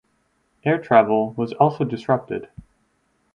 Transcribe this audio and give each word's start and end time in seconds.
Air 0.65 0.79
travel 0.81 1.33
was 1.37 1.53
also 1.53 1.83
disrupted. 1.83 2.49